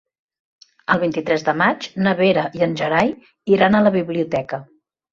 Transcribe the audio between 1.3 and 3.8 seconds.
de maig na Vera i en Gerai iran